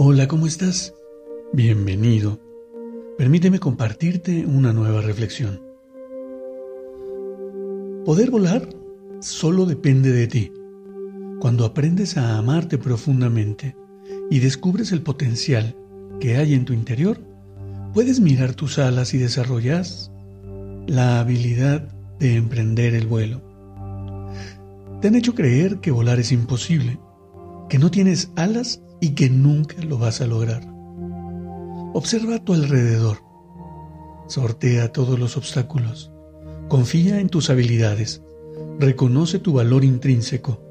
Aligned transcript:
Hola, 0.00 0.28
¿cómo 0.28 0.46
estás? 0.46 0.94
Bienvenido. 1.52 2.38
Permíteme 3.18 3.58
compartirte 3.58 4.46
una 4.46 4.72
nueva 4.72 5.00
reflexión. 5.00 5.60
Poder 8.04 8.30
volar 8.30 8.68
solo 9.18 9.66
depende 9.66 10.12
de 10.12 10.28
ti. 10.28 10.52
Cuando 11.40 11.64
aprendes 11.64 12.16
a 12.16 12.38
amarte 12.38 12.78
profundamente 12.78 13.74
y 14.30 14.38
descubres 14.38 14.92
el 14.92 15.02
potencial 15.02 15.74
que 16.20 16.36
hay 16.36 16.54
en 16.54 16.64
tu 16.64 16.74
interior, 16.74 17.18
puedes 17.92 18.20
mirar 18.20 18.54
tus 18.54 18.78
alas 18.78 19.14
y 19.14 19.18
desarrollas 19.18 20.12
la 20.86 21.18
habilidad 21.18 21.88
de 22.20 22.36
emprender 22.36 22.94
el 22.94 23.08
vuelo. 23.08 23.42
Te 25.00 25.08
han 25.08 25.16
hecho 25.16 25.34
creer 25.34 25.80
que 25.80 25.90
volar 25.90 26.20
es 26.20 26.30
imposible, 26.30 27.00
que 27.68 27.78
no 27.78 27.90
tienes 27.90 28.30
alas 28.36 28.82
y 29.00 29.10
que 29.10 29.30
nunca 29.30 29.76
lo 29.82 29.98
vas 29.98 30.20
a 30.20 30.26
lograr. 30.26 30.62
Observa 31.94 32.36
a 32.36 32.44
tu 32.44 32.54
alrededor. 32.54 33.18
Sortea 34.28 34.92
todos 34.92 35.18
los 35.18 35.36
obstáculos. 35.36 36.12
Confía 36.68 37.20
en 37.20 37.28
tus 37.28 37.50
habilidades. 37.50 38.22
Reconoce 38.78 39.38
tu 39.38 39.52
valor 39.54 39.84
intrínseco. 39.84 40.62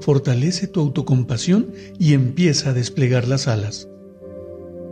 Fortalece 0.00 0.66
tu 0.66 0.80
autocompasión 0.80 1.72
y 1.98 2.12
empieza 2.12 2.70
a 2.70 2.72
desplegar 2.72 3.26
las 3.26 3.48
alas. 3.48 3.88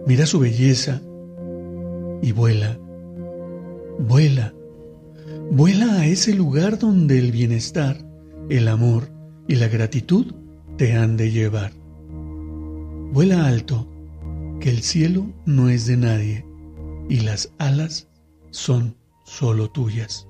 Mira 0.06 0.27
su 0.27 0.39
belleza 0.39 1.03
y 2.23 2.33
vuela. 2.33 2.78
Vuela. 3.99 4.55
Vuela 5.51 6.01
a 6.01 6.06
ese 6.06 6.34
lugar 6.34 6.78
donde 6.78 7.19
el 7.19 7.33
bienestar, 7.33 7.99
el 8.49 8.69
amor 8.69 9.11
y 9.47 9.56
la 9.56 9.69
gratitud 9.69 10.34
te 10.77 10.97
han 10.97 11.17
de 11.17 11.30
llevar. 11.30 11.72
Vuela 13.12 13.47
alto, 13.47 13.86
que 14.61 14.70
el 14.70 14.83
cielo 14.83 15.27
no 15.47 15.69
es 15.69 15.86
de 15.86 15.97
nadie 15.97 16.44
y 17.08 17.20
las 17.20 17.53
alas 17.58 18.08
son 18.50 18.97
solo 19.25 19.70
tuyas. 19.70 20.27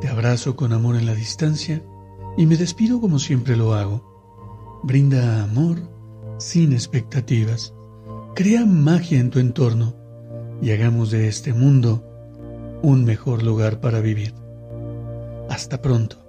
Te 0.00 0.08
abrazo 0.08 0.56
con 0.56 0.72
amor 0.72 0.96
en 0.96 1.06
la 1.06 1.14
distancia 1.14 1.82
y 2.36 2.46
me 2.46 2.56
despido 2.56 3.00
como 3.00 3.18
siempre 3.18 3.56
lo 3.56 3.74
hago. 3.74 4.80
Brinda 4.82 5.42
amor 5.42 5.78
sin 6.38 6.72
expectativas. 6.72 7.74
Crea 8.34 8.64
magia 8.64 9.20
en 9.20 9.30
tu 9.30 9.38
entorno 9.38 9.94
y 10.62 10.70
hagamos 10.70 11.10
de 11.10 11.28
este 11.28 11.52
mundo 11.52 12.02
un 12.82 13.04
mejor 13.04 13.42
lugar 13.42 13.80
para 13.80 14.00
vivir. 14.00 14.34
Hasta 15.50 15.82
pronto. 15.82 16.21